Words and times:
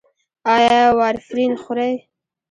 ایا 0.55 0.81
وارفرین 0.99 1.53
خورئ؟ 1.63 1.93